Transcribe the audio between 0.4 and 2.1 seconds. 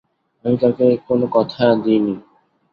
আমি কাউকে কোন কথা দিই